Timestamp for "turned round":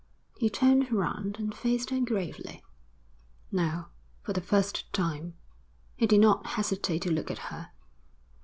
0.49-1.37